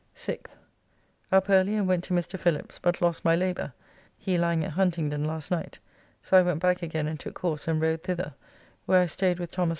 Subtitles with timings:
[0.15, 0.47] 6th.
[1.31, 2.39] Up early and went to Mr.
[2.39, 3.71] Phillips, but lost my labour,
[4.17, 5.77] he lying at Huntingdon last night,
[6.23, 8.33] so I went back again and took horse and rode thither,
[8.87, 9.69] where I staid with Thos.